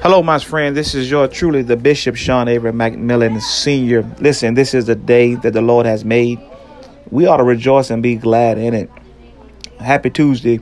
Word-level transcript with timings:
Hello, 0.00 0.22
my 0.22 0.38
friend. 0.38 0.76
This 0.76 0.94
is 0.94 1.10
your 1.10 1.26
truly 1.26 1.62
the 1.62 1.76
Bishop 1.76 2.14
Sean 2.14 2.46
Avery 2.46 2.70
McMillan 2.70 3.42
Sr. 3.42 4.02
Listen, 4.20 4.54
this 4.54 4.72
is 4.72 4.86
the 4.86 4.94
day 4.94 5.34
that 5.34 5.54
the 5.54 5.60
Lord 5.60 5.86
has 5.86 6.04
made. 6.04 6.38
We 7.10 7.26
ought 7.26 7.38
to 7.38 7.42
rejoice 7.42 7.90
and 7.90 8.00
be 8.00 8.14
glad 8.14 8.58
in 8.58 8.74
it. 8.74 8.88
Happy 9.80 10.08
Tuesday. 10.08 10.60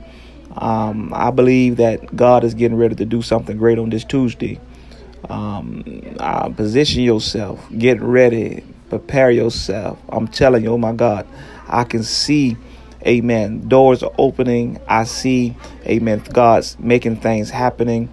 Um, 0.55 1.13
I 1.13 1.29
believe 1.29 1.77
that 1.77 2.15
God 2.15 2.43
is 2.43 2.55
getting 2.55 2.79
ready 2.79 2.95
to 2.95 3.05
do 3.05 3.21
something 3.21 3.57
great 3.57 3.77
on 3.77 3.91
this 3.91 4.03
Tuesday. 4.03 4.59
Um, 5.29 5.83
uh, 6.19 6.49
position 6.49 7.03
yourself, 7.03 7.63
get 7.77 8.01
ready, 8.01 8.63
prepare 8.89 9.29
yourself. 9.29 9.99
I'm 10.09 10.27
telling 10.27 10.63
you, 10.63 10.71
oh 10.71 10.79
my 10.79 10.93
God, 10.93 11.27
I 11.67 11.83
can 11.83 12.01
see, 12.01 12.57
amen, 13.05 13.67
doors 13.67 14.01
are 14.01 14.13
opening. 14.17 14.81
I 14.87 15.03
see, 15.03 15.55
amen, 15.85 16.23
God's 16.33 16.79
making 16.79 17.17
things 17.17 17.51
happening. 17.51 18.11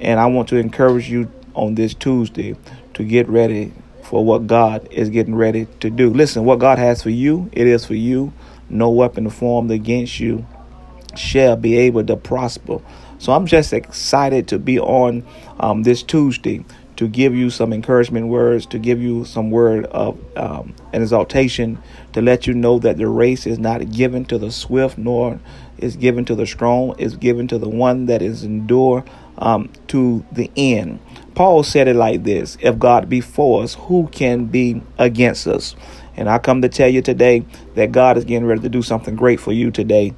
And 0.00 0.18
I 0.18 0.26
want 0.26 0.48
to 0.48 0.56
encourage 0.56 1.08
you 1.08 1.30
on 1.54 1.74
this 1.74 1.94
Tuesday 1.94 2.56
to 2.94 3.04
get 3.04 3.28
ready 3.28 3.72
for 4.02 4.24
what 4.24 4.46
God 4.46 4.88
is 4.90 5.08
getting 5.10 5.34
ready 5.34 5.66
to 5.80 5.90
do. 5.90 6.10
Listen, 6.10 6.44
what 6.44 6.58
God 6.58 6.78
has 6.78 7.02
for 7.02 7.10
you, 7.10 7.48
it 7.52 7.66
is 7.66 7.84
for 7.84 7.94
you. 7.94 8.32
No 8.68 8.90
weapon 8.90 9.28
formed 9.30 9.70
against 9.70 10.18
you 10.20 10.46
shall 11.16 11.56
be 11.56 11.76
able 11.76 12.04
to 12.04 12.16
prosper. 12.16 12.80
So 13.18 13.32
I'm 13.32 13.46
just 13.46 13.72
excited 13.72 14.48
to 14.48 14.58
be 14.58 14.78
on 14.78 15.26
um, 15.58 15.82
this 15.82 16.02
Tuesday 16.02 16.64
to 16.96 17.08
give 17.08 17.34
you 17.34 17.50
some 17.50 17.72
encouragement 17.72 18.28
words, 18.28 18.66
to 18.66 18.78
give 18.78 19.00
you 19.00 19.24
some 19.24 19.50
word 19.50 19.86
of 19.86 20.18
um, 20.36 20.74
an 20.92 21.02
exaltation, 21.02 21.82
to 22.12 22.20
let 22.20 22.46
you 22.46 22.54
know 22.54 22.78
that 22.78 22.98
the 22.98 23.08
race 23.08 23.46
is 23.46 23.58
not 23.58 23.90
given 23.90 24.24
to 24.26 24.38
the 24.38 24.50
swift, 24.50 24.98
nor 24.98 25.40
is 25.78 25.96
given 25.96 26.24
to 26.26 26.34
the 26.34 26.46
strong, 26.46 26.94
is 26.98 27.16
given 27.16 27.48
to 27.48 27.58
the 27.58 27.68
one 27.68 28.06
that 28.06 28.20
is 28.22 28.44
endure 28.44 29.04
um, 29.40 29.70
to 29.88 30.24
the 30.32 30.50
end. 30.56 31.00
Paul 31.34 31.62
said 31.62 31.88
it 31.88 31.96
like 31.96 32.24
this 32.24 32.56
If 32.60 32.78
God 32.78 33.08
be 33.08 33.20
for 33.20 33.62
us, 33.62 33.74
who 33.74 34.08
can 34.12 34.46
be 34.46 34.82
against 34.98 35.46
us? 35.46 35.74
And 36.16 36.28
I 36.28 36.38
come 36.38 36.62
to 36.62 36.68
tell 36.68 36.88
you 36.88 37.02
today 37.02 37.44
that 37.74 37.92
God 37.92 38.18
is 38.18 38.24
getting 38.24 38.46
ready 38.46 38.60
to 38.62 38.68
do 38.68 38.82
something 38.82 39.16
great 39.16 39.40
for 39.40 39.52
you 39.52 39.70
today. 39.70 40.14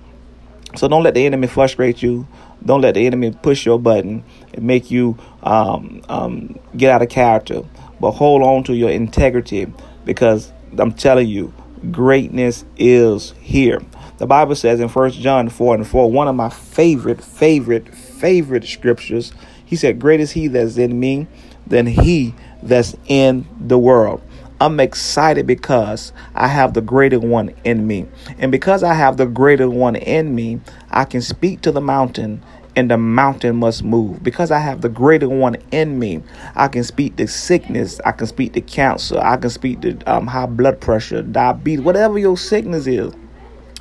So 0.77 0.89
don't 0.89 1.03
let 1.03 1.15
the 1.15 1.27
enemy 1.27 1.47
frustrate 1.47 2.03
you. 2.03 2.27
Don't 2.65 2.81
let 2.81 2.95
the 2.95 3.07
enemy 3.07 3.33
push 3.43 3.67
your 3.67 3.79
button 3.79 4.25
and 4.55 4.65
make 4.65 4.91
you 4.91 5.19
um, 5.43 6.03
um, 6.09 6.59
get 6.77 6.91
out 6.91 7.03
of 7.03 7.09
character. 7.09 7.63
But 8.01 8.13
hold 8.13 8.43
on 8.43 8.65
to 8.65 8.75
your 8.75 8.91
integrity 8.91 9.73
because 10.05 10.53
I'm 10.79 10.93
telling 10.93 11.29
you, 11.29 11.53
greatness 11.91 12.65
is 12.77 13.35
here. 13.41 13.81
The 14.23 14.29
Bible 14.29 14.55
says 14.55 14.79
in 14.79 14.87
First 14.89 15.19
John 15.19 15.49
4 15.49 15.75
and 15.75 15.85
4, 15.85 16.09
one 16.09 16.29
of 16.29 16.37
my 16.37 16.49
favorite, 16.49 17.21
favorite, 17.21 17.93
favorite 17.93 18.65
scriptures. 18.65 19.33
He 19.65 19.75
said, 19.75 19.99
Great 19.99 20.21
is 20.21 20.31
he 20.31 20.47
that's 20.47 20.77
in 20.77 21.01
me 21.01 21.27
than 21.67 21.89
he 21.89 22.33
that's 22.63 22.95
in 23.09 23.49
the 23.59 23.81
world. 23.81 24.23
I'm 24.61 24.79
excited 24.79 25.49
because 25.49 26.13
I 26.37 26.47
have 26.47 26.73
the 26.73 26.81
greater 26.81 27.19
one 27.19 27.53
in 27.65 27.89
me. 27.89 28.07
And 28.39 28.53
because 28.53 28.85
I 28.85 28.95
have 28.95 29.17
the 29.17 29.27
greater 29.27 29.69
one 29.69 29.97
in 29.97 30.37
me, 30.37 30.61
I 30.89 31.05
can 31.05 31.21
speak 31.21 31.63
to 31.63 31.73
the 31.73 31.81
mountain 31.81 32.45
and 32.77 32.89
the 32.93 32.99
mountain 32.99 33.57
must 33.57 33.83
move. 33.83 34.23
Because 34.23 34.53
I 34.53 34.61
have 34.61 34.83
the 34.83 34.89
greater 34.89 35.29
one 35.29 35.57
in 35.73 35.99
me, 35.99 36.23
I 36.55 36.69
can 36.69 36.85
speak 36.85 37.17
to 37.17 37.27
sickness, 37.27 38.01
I 38.07 38.13
can 38.13 38.29
speak 38.29 38.53
to 38.53 38.61
cancer, 38.61 39.19
I 39.19 39.37
can 39.37 39.51
speak 39.51 39.81
to 39.81 39.99
um, 40.07 40.29
high 40.29 40.47
blood 40.47 40.81
pressure, 40.81 41.23
diabetes, 41.23 41.85
whatever 41.85 42.21
your 42.21 42.37
sickness 42.37 42.87
is. 42.87 43.13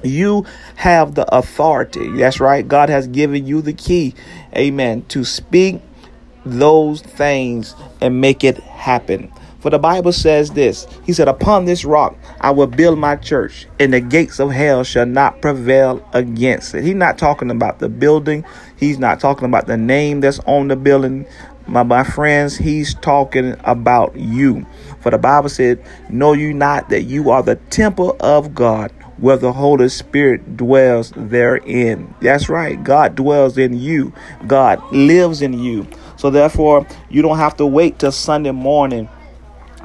You 0.03 0.45
have 0.75 1.15
the 1.15 1.33
authority. 1.35 2.11
That's 2.11 2.39
right. 2.39 2.67
God 2.67 2.89
has 2.89 3.07
given 3.07 3.45
you 3.45 3.61
the 3.61 3.73
key, 3.73 4.15
amen, 4.55 5.05
to 5.09 5.23
speak 5.23 5.81
those 6.45 7.01
things 7.01 7.75
and 8.01 8.19
make 8.19 8.43
it 8.43 8.57
happen. 8.57 9.31
For 9.61 9.69
the 9.69 9.77
Bible 9.77 10.11
says 10.11 10.51
this 10.51 10.87
He 11.05 11.13
said, 11.13 11.27
Upon 11.27 11.65
this 11.65 11.85
rock 11.85 12.17
I 12.41 12.49
will 12.49 12.67
build 12.67 12.97
my 12.97 13.15
church, 13.15 13.67
and 13.79 13.93
the 13.93 14.01
gates 14.01 14.39
of 14.39 14.51
hell 14.51 14.83
shall 14.83 15.05
not 15.05 15.41
prevail 15.41 16.07
against 16.13 16.73
it. 16.73 16.83
He's 16.83 16.95
not 16.95 17.19
talking 17.19 17.51
about 17.51 17.79
the 17.79 17.87
building, 17.87 18.43
he's 18.77 18.97
not 18.97 19.19
talking 19.19 19.45
about 19.45 19.67
the 19.67 19.77
name 19.77 20.19
that's 20.19 20.39
on 20.39 20.67
the 20.67 20.75
building. 20.75 21.27
My, 21.67 21.83
my 21.83 22.03
friends, 22.03 22.57
he's 22.57 22.95
talking 22.95 23.55
about 23.63 24.15
you. 24.15 24.65
For 24.99 25.11
the 25.11 25.19
Bible 25.19 25.47
said, 25.47 25.85
Know 26.09 26.33
you 26.33 26.55
not 26.55 26.89
that 26.89 27.03
you 27.03 27.29
are 27.29 27.43
the 27.43 27.55
temple 27.55 28.17
of 28.19 28.55
God 28.55 28.91
where 29.21 29.37
the 29.37 29.53
Holy 29.53 29.87
Spirit 29.87 30.57
dwells 30.57 31.13
therein. 31.15 32.13
That's 32.21 32.49
right. 32.49 32.83
God 32.83 33.15
dwells 33.15 33.57
in 33.57 33.79
you. 33.79 34.11
God 34.47 34.81
lives 34.91 35.41
in 35.41 35.53
you. 35.53 35.87
So 36.17 36.29
therefore, 36.29 36.85
you 37.09 37.21
don't 37.21 37.37
have 37.37 37.55
to 37.57 37.65
wait 37.65 37.99
till 37.99 38.11
Sunday 38.11 38.51
morning 38.51 39.07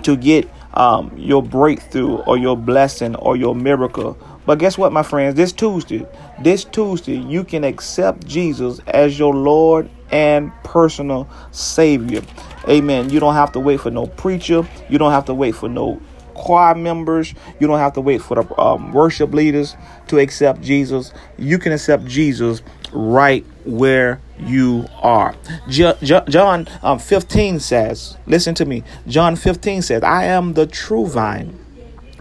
to 0.02 0.16
get 0.16 0.48
um, 0.74 1.12
your 1.16 1.42
breakthrough 1.42 2.16
or 2.16 2.36
your 2.36 2.56
blessing 2.56 3.14
or 3.16 3.36
your 3.36 3.54
miracle. 3.54 4.18
But 4.46 4.58
guess 4.58 4.78
what, 4.78 4.92
my 4.92 5.02
friends? 5.02 5.34
This 5.34 5.52
Tuesday, 5.52 6.06
this 6.40 6.64
Tuesday, 6.64 7.16
you 7.16 7.44
can 7.44 7.64
accept 7.64 8.26
Jesus 8.26 8.80
as 8.86 9.18
your 9.18 9.34
Lord 9.34 9.90
and 10.10 10.52
personal 10.62 11.28
Savior. 11.50 12.22
Amen. 12.68 13.10
You 13.10 13.20
don't 13.20 13.34
have 13.34 13.52
to 13.52 13.60
wait 13.60 13.80
for 13.80 13.90
no 13.90 14.06
preacher. 14.06 14.66
You 14.88 14.98
don't 14.98 15.12
have 15.12 15.24
to 15.26 15.34
wait 15.34 15.54
for 15.56 15.68
no 15.68 16.00
choir 16.36 16.74
members. 16.74 17.34
You 17.58 17.66
don't 17.66 17.78
have 17.78 17.94
to 17.94 18.00
wait 18.00 18.22
for 18.22 18.42
the 18.42 18.60
um, 18.60 18.92
worship 18.92 19.32
leaders 19.32 19.76
to 20.08 20.18
accept 20.18 20.60
Jesus. 20.60 21.12
You 21.38 21.58
can 21.58 21.72
accept 21.72 22.04
Jesus 22.04 22.62
right 22.92 23.44
where 23.64 24.20
you 24.38 24.86
are. 25.00 25.34
John 25.68 26.68
um, 26.82 26.98
15 26.98 27.60
says, 27.60 28.16
listen 28.26 28.54
to 28.56 28.64
me. 28.64 28.84
John 29.06 29.36
15 29.36 29.82
says, 29.82 30.02
I 30.02 30.24
am 30.24 30.54
the 30.54 30.66
true 30.66 31.06
vine, 31.06 31.58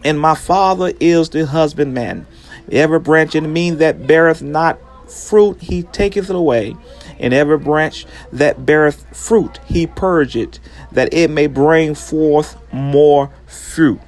and 0.03 0.19
my 0.19 0.35
Father 0.35 0.93
is 0.99 1.29
the 1.29 1.45
husbandman. 1.45 2.25
Every 2.71 2.99
branch 2.99 3.35
in 3.35 3.51
me 3.51 3.71
that 3.71 4.07
beareth 4.07 4.41
not 4.41 4.79
fruit, 5.09 5.61
he 5.61 5.83
taketh 5.83 6.29
it 6.29 6.35
away. 6.35 6.75
And 7.19 7.33
every 7.33 7.57
branch 7.57 8.05
that 8.33 8.65
beareth 8.65 9.05
fruit, 9.15 9.59
he 9.65 9.87
purgeth, 9.87 10.59
that 10.91 11.13
it 11.13 11.29
may 11.29 11.47
bring 11.47 11.95
forth 11.95 12.57
more 12.73 13.31
fruit. 13.55 13.99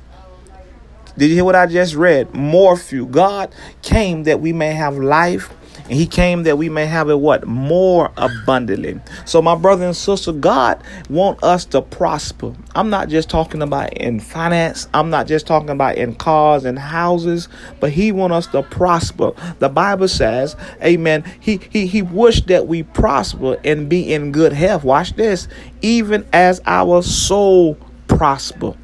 Did 1.18 1.30
you 1.30 1.36
hear 1.36 1.46
what 1.46 1.56
I 1.56 1.66
just 1.66 1.96
read? 1.96 2.34
More 2.36 2.78
fruit. 2.78 3.12
God 3.12 3.54
came 3.82 4.24
that 4.24 4.40
we 4.40 4.54
may 4.54 4.74
have 4.74 4.98
life 4.98 5.52
and 5.90 5.94
he 5.94 6.06
came 6.06 6.44
that 6.44 6.58
we 6.58 6.70
may 6.70 6.86
have 6.86 7.10
it 7.10 7.20
what? 7.20 7.48
More 7.48 8.12
abundantly. 8.18 9.00
So 9.26 9.42
my 9.42 9.56
brother 9.56 9.86
and 9.86 9.96
sister 9.96 10.32
god 10.32 10.82
want 11.10 11.42
us 11.44 11.66
to 11.66 11.82
prosper. 11.82 12.54
I'm 12.76 12.90
not 12.90 13.10
just 13.10 13.30
talking 13.30 13.62
about 13.62 13.94
in 13.94 14.20
finance. 14.20 14.88
I'm 14.94 15.10
not 15.10 15.28
just 15.28 15.48
talking 15.48 15.70
about 15.70 15.96
in 15.96 16.16
cars 16.16 16.66
and 16.66 16.78
houses 16.78 17.48
but 17.80 17.92
he 17.92 18.12
want 18.12 18.34
us 18.34 18.48
to 18.48 18.64
prosper. 18.64 19.32
The 19.60 19.70
bible 19.70 20.08
says 20.08 20.56
amen 20.84 21.24
he 21.40 21.60
he, 21.70 21.88
he 21.88 22.02
wished 22.02 22.48
that 22.48 22.68
we 22.68 22.84
prosper 22.84 23.58
and 23.64 23.88
be 23.90 24.14
in 24.14 24.32
good 24.32 24.54
health. 24.54 24.84
Watch 24.84 25.14
this. 25.14 25.48
Even 25.82 26.28
as 26.34 26.62
our 26.66 27.02
soul 27.02 27.76
prosper 28.08 28.76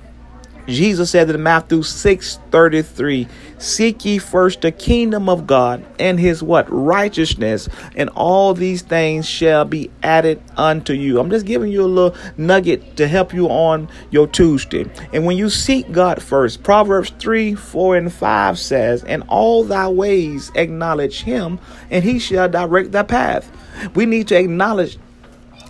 Jesus 0.68 1.12
said 1.12 1.30
in 1.30 1.44
Matthew 1.44 1.84
6 1.84 2.40
33, 2.52 3.28
Seek 3.58 4.04
ye 4.06 4.18
first 4.18 4.62
the 4.62 4.72
kingdom 4.72 5.30
of 5.30 5.48
God 5.48 5.86
and 6.00 6.20
his 6.20 6.44
what? 6.44 6.66
Righteousness, 6.70 7.70
and 7.96 8.10
all 8.10 8.54
these 8.54 8.82
things 8.82 9.28
shall 9.28 9.66
be 9.66 9.90
added 10.02 10.42
unto 10.58 10.94
you. 10.94 11.20
I'm 11.20 11.30
just 11.30 11.46
giving 11.46 11.72
you 11.72 11.84
a 11.84 11.88
little 11.88 12.18
nugget 12.38 12.98
to 12.98 13.08
help 13.08 13.34
you 13.34 13.48
on 13.48 13.90
your 14.12 14.28
Tuesday. 14.28 14.86
And 15.14 15.26
when 15.26 15.38
you 15.38 15.50
seek 15.50 15.92
God 15.92 16.22
first, 16.22 16.64
Proverbs 16.64 17.12
3 17.20 17.56
4 17.56 17.98
and 17.98 18.14
5 18.14 18.60
says, 18.60 19.04
And 19.04 19.24
all 19.28 19.64
thy 19.64 19.88
ways 19.88 20.52
acknowledge 20.56 21.24
him, 21.24 21.60
and 21.90 22.04
he 22.04 22.20
shall 22.20 22.50
direct 22.50 22.92
thy 22.92 23.04
path. 23.04 23.50
We 23.96 24.06
need 24.06 24.28
to 24.30 24.38
acknowledge 24.38 24.98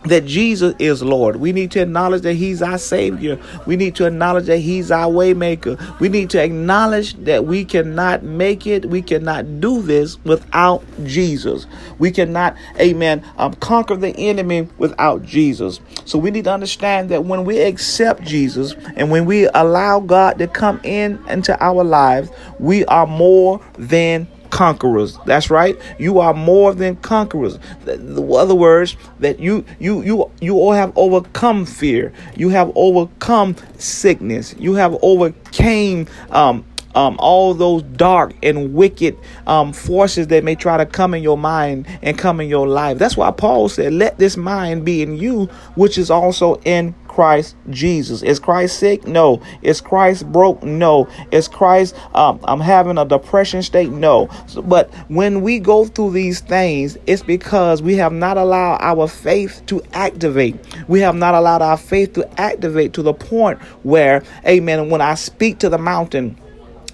that 0.05 0.25
Jesus 0.25 0.75
is 0.79 1.01
Lord. 1.01 1.37
We 1.37 1.51
need 1.51 1.71
to 1.71 1.81
acknowledge 1.81 2.21
that 2.23 2.33
He's 2.33 2.61
our 2.61 2.77
Savior. 2.77 3.39
We 3.65 3.75
need 3.75 3.95
to 3.95 4.05
acknowledge 4.05 4.45
that 4.45 4.57
He's 4.57 4.91
our 4.91 5.11
waymaker. 5.11 5.99
We 5.99 6.09
need 6.09 6.29
to 6.31 6.41
acknowledge 6.41 7.13
that 7.25 7.45
we 7.45 7.65
cannot 7.65 8.23
make 8.23 8.67
it. 8.67 8.85
We 8.85 9.01
cannot 9.01 9.61
do 9.61 9.81
this 9.81 10.23
without 10.25 10.83
Jesus. 11.03 11.65
We 11.99 12.11
cannot, 12.11 12.55
Amen, 12.79 13.23
um, 13.37 13.53
conquer 13.55 13.95
the 13.95 14.15
enemy 14.17 14.67
without 14.77 15.23
Jesus. 15.23 15.79
So 16.05 16.17
we 16.17 16.31
need 16.31 16.45
to 16.45 16.53
understand 16.53 17.09
that 17.09 17.25
when 17.25 17.45
we 17.45 17.61
accept 17.61 18.23
Jesus 18.23 18.73
and 18.95 19.11
when 19.11 19.25
we 19.25 19.47
allow 19.47 19.99
God 19.99 20.37
to 20.39 20.47
come 20.47 20.79
in 20.83 21.23
into 21.29 21.61
our 21.63 21.83
lives, 21.83 22.29
we 22.59 22.85
are 22.85 23.07
more 23.07 23.61
than 23.77 24.27
conquerors. 24.53 25.17
That's 25.25 25.49
right. 25.49 25.75
You 25.97 26.19
are 26.19 26.33
more 26.33 26.75
than 26.75 26.95
conquerors. 26.97 27.57
In 27.87 28.31
other 28.31 28.53
words, 28.53 28.95
that 29.19 29.39
you 29.39 29.65
you 29.79 30.03
you 30.03 30.31
you 30.39 30.53
all 30.55 30.73
have 30.73 30.93
overcome 30.95 31.65
fear. 31.65 32.13
You 32.35 32.49
have 32.49 32.71
overcome 32.75 33.55
sickness. 33.79 34.53
You 34.59 34.75
have 34.75 34.95
overcame 35.01 36.07
um, 36.29 36.63
um, 36.95 37.15
all 37.19 37.53
those 37.53 37.83
dark 37.83 38.33
and 38.43 38.73
wicked 38.73 39.17
um, 39.47 39.73
forces 39.73 40.27
that 40.27 40.43
may 40.43 40.55
try 40.55 40.77
to 40.77 40.85
come 40.85 41.13
in 41.13 41.23
your 41.23 41.37
mind 41.37 41.87
and 42.01 42.17
come 42.17 42.39
in 42.39 42.49
your 42.49 42.67
life. 42.67 42.97
That's 42.97 43.17
why 43.17 43.31
Paul 43.31 43.69
said, 43.69 43.93
Let 43.93 44.17
this 44.17 44.37
mind 44.37 44.85
be 44.85 45.01
in 45.01 45.17
you, 45.17 45.45
which 45.75 45.97
is 45.97 46.09
also 46.09 46.55
in 46.65 46.95
Christ 47.13 47.55
Jesus. 47.69 48.23
Is 48.23 48.39
Christ 48.39 48.79
sick? 48.79 49.05
No. 49.05 49.39
Is 49.61 49.81
Christ 49.81 50.31
broke? 50.31 50.63
No. 50.63 51.07
Is 51.31 51.47
Christ 51.47 51.95
um, 52.15 52.39
I'm 52.45 52.59
having 52.59 52.97
a 52.97 53.05
depression 53.05 53.61
state? 53.61 53.91
No. 53.91 54.29
So, 54.47 54.63
but 54.63 54.91
when 55.09 55.41
we 55.41 55.59
go 55.59 55.85
through 55.85 56.11
these 56.11 56.39
things, 56.39 56.97
it's 57.05 57.21
because 57.21 57.83
we 57.83 57.95
have 57.97 58.13
not 58.13 58.37
allowed 58.37 58.79
our 58.81 59.07
faith 59.07 59.61
to 59.67 59.83
activate. 59.93 60.55
We 60.87 61.01
have 61.01 61.15
not 61.15 61.35
allowed 61.35 61.61
our 61.61 61.77
faith 61.77 62.13
to 62.13 62.41
activate 62.41 62.93
to 62.93 63.03
the 63.03 63.13
point 63.13 63.61
where, 63.83 64.23
amen, 64.47 64.89
when 64.89 65.01
I 65.01 65.13
speak 65.13 65.59
to 65.59 65.69
the 65.69 65.77
mountain, 65.77 66.35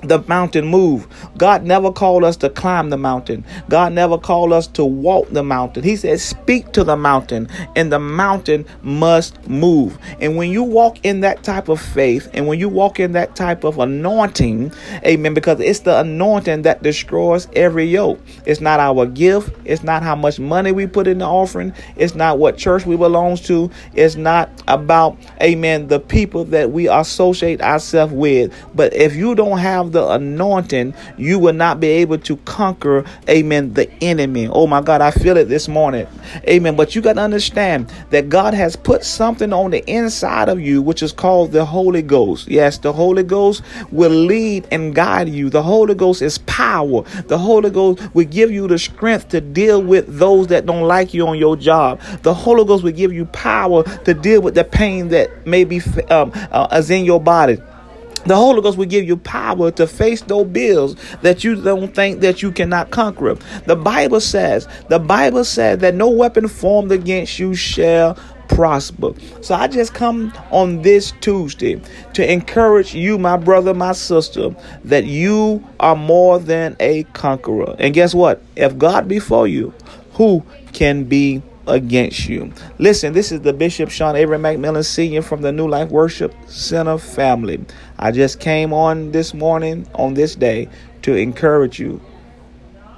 the 0.01 0.23
mountain 0.27 0.65
move. 0.65 1.07
God 1.37 1.63
never 1.63 1.91
called 1.91 2.23
us 2.23 2.37
to 2.37 2.49
climb 2.49 2.89
the 2.89 2.97
mountain. 2.97 3.43
God 3.69 3.93
never 3.93 4.17
called 4.17 4.53
us 4.53 4.67
to 4.67 4.85
walk 4.85 5.29
the 5.29 5.43
mountain. 5.43 5.83
He 5.83 5.95
said, 5.95 6.19
Speak 6.19 6.71
to 6.73 6.83
the 6.83 6.95
mountain, 6.95 7.49
and 7.75 7.91
the 7.91 7.99
mountain 7.99 8.65
must 8.81 9.47
move. 9.47 9.97
And 10.21 10.37
when 10.37 10.51
you 10.51 10.63
walk 10.63 11.03
in 11.03 11.21
that 11.21 11.43
type 11.43 11.69
of 11.69 11.81
faith, 11.81 12.29
and 12.33 12.47
when 12.47 12.59
you 12.59 12.69
walk 12.69 12.99
in 12.99 13.11
that 13.13 13.35
type 13.35 13.63
of 13.63 13.79
anointing, 13.79 14.71
amen, 15.05 15.33
because 15.33 15.59
it's 15.59 15.79
the 15.79 15.99
anointing 15.99 16.61
that 16.63 16.81
destroys 16.81 17.47
every 17.53 17.85
yoke. 17.85 18.19
It's 18.45 18.61
not 18.61 18.79
our 18.79 19.05
gift, 19.05 19.55
it's 19.65 19.83
not 19.83 20.03
how 20.03 20.15
much 20.15 20.39
money 20.39 20.71
we 20.71 20.87
put 20.87 21.07
in 21.07 21.19
the 21.19 21.25
offering, 21.25 21.73
it's 21.97 22.15
not 22.15 22.39
what 22.39 22.57
church 22.57 22.85
we 22.85 22.95
belong 22.95 23.37
to, 23.37 23.69
it's 23.93 24.15
not 24.15 24.49
about, 24.67 25.17
amen, 25.41 25.87
the 25.87 25.99
people 25.99 26.45
that 26.45 26.71
we 26.71 26.87
associate 26.87 27.61
ourselves 27.61 28.13
with. 28.13 28.53
But 28.73 28.93
if 28.93 29.15
you 29.15 29.35
don't 29.35 29.57
have 29.57 29.88
the 29.89 30.07
anointing, 30.09 30.93
you 31.17 31.39
will 31.39 31.53
not 31.53 31.79
be 31.79 31.87
able 31.87 32.17
to 32.19 32.37
conquer, 32.37 33.05
amen, 33.27 33.73
the 33.73 33.91
enemy. 34.03 34.47
Oh 34.47 34.67
my 34.67 34.81
God, 34.81 35.01
I 35.01 35.11
feel 35.11 35.37
it 35.37 35.45
this 35.45 35.67
morning. 35.67 36.07
Amen. 36.47 36.75
But 36.75 36.95
you 36.95 37.01
got 37.01 37.13
to 37.13 37.21
understand 37.21 37.91
that 38.11 38.29
God 38.29 38.53
has 38.53 38.75
put 38.75 39.03
something 39.03 39.53
on 39.53 39.71
the 39.71 39.87
inside 39.89 40.49
of 40.49 40.59
you, 40.59 40.81
which 40.81 41.03
is 41.03 41.11
called 41.11 41.51
the 41.51 41.65
Holy 41.65 42.01
Ghost. 42.01 42.47
Yes, 42.47 42.77
the 42.77 42.93
Holy 42.93 43.23
Ghost 43.23 43.63
will 43.91 44.11
lead 44.11 44.67
and 44.71 44.93
guide 44.93 45.29
you. 45.29 45.49
The 45.49 45.63
Holy 45.63 45.95
Ghost 45.95 46.21
is 46.21 46.37
power. 46.39 47.03
The 47.27 47.37
Holy 47.37 47.69
Ghost 47.69 48.13
will 48.13 48.25
give 48.25 48.51
you 48.51 48.67
the 48.67 48.79
strength 48.79 49.29
to 49.29 49.41
deal 49.41 49.81
with 49.81 50.17
those 50.17 50.47
that 50.47 50.65
don't 50.65 50.83
like 50.83 51.13
you 51.13 51.27
on 51.27 51.37
your 51.37 51.55
job. 51.55 51.99
The 52.23 52.33
Holy 52.33 52.65
Ghost 52.65 52.83
will 52.83 52.91
give 52.91 53.13
you 53.13 53.25
power 53.25 53.83
to 53.83 54.13
deal 54.13 54.41
with 54.41 54.55
the 54.55 54.63
pain 54.63 55.09
that 55.09 55.45
may 55.45 55.63
be 55.63 55.81
um, 56.09 56.31
uh, 56.51 56.67
is 56.71 56.89
in 56.89 57.05
your 57.05 57.19
body. 57.19 57.57
The 58.25 58.35
Holy 58.35 58.61
Ghost 58.61 58.77
will 58.77 58.85
give 58.85 59.05
you 59.05 59.17
power 59.17 59.71
to 59.71 59.87
face 59.87 60.21
those 60.21 60.47
bills 60.47 60.95
that 61.21 61.43
you 61.43 61.61
don't 61.61 61.93
think 61.95 62.21
that 62.21 62.41
you 62.41 62.51
cannot 62.51 62.91
conquer. 62.91 63.35
The 63.65 63.75
Bible 63.75 64.21
says, 64.21 64.67
the 64.89 64.99
Bible 64.99 65.43
says 65.43 65.79
that 65.79 65.95
no 65.95 66.09
weapon 66.09 66.47
formed 66.47 66.91
against 66.91 67.39
you 67.39 67.55
shall 67.55 68.17
prosper. 68.49 69.13
So 69.41 69.55
I 69.55 69.67
just 69.67 69.93
come 69.93 70.33
on 70.51 70.81
this 70.81 71.13
Tuesday 71.21 71.81
to 72.13 72.31
encourage 72.31 72.93
you, 72.93 73.17
my 73.17 73.37
brother, 73.37 73.73
my 73.73 73.93
sister, 73.93 74.55
that 74.83 75.05
you 75.05 75.65
are 75.79 75.95
more 75.95 76.39
than 76.39 76.75
a 76.79 77.03
conqueror. 77.13 77.75
And 77.79 77.93
guess 77.93 78.13
what? 78.13 78.41
If 78.55 78.77
God 78.77 79.07
be 79.07 79.19
for 79.19 79.47
you, 79.47 79.73
who 80.13 80.43
can 80.73 81.05
be 81.05 81.41
against 81.69 82.27
you. 82.27 82.51
Listen, 82.77 83.13
this 83.13 83.31
is 83.31 83.41
the 83.41 83.53
Bishop 83.53 83.89
Sean 83.89 84.15
Avery 84.15 84.37
McMillan 84.37 84.85
Sr. 84.85 85.21
from 85.21 85.41
the 85.41 85.51
New 85.51 85.67
Life 85.67 85.89
Worship 85.89 86.35
Center 86.47 86.97
family. 86.97 87.63
I 87.97 88.11
just 88.11 88.39
came 88.39 88.73
on 88.73 89.11
this 89.11 89.33
morning, 89.33 89.87
on 89.95 90.13
this 90.13 90.35
day, 90.35 90.67
to 91.03 91.15
encourage 91.15 91.79
you. 91.79 92.01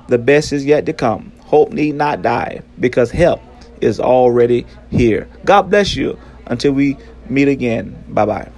The 0.08 0.18
best 0.18 0.54
is 0.54 0.66
yet 0.66 0.86
to 0.88 0.94
come. 0.94 1.32
Hope 1.42 1.72
need 1.72 1.96
not 1.96 2.22
die 2.22 2.62
because 2.80 3.12
help 3.12 3.42
is 3.82 4.00
already 4.00 4.66
here. 4.90 5.28
God 5.46 5.64
bless 5.70 5.96
you 5.96 6.18
until 6.48 6.74
we 6.74 6.98
meet 7.30 7.48
again. 7.48 8.04
Bye 8.10 8.26
bye. 8.26 8.52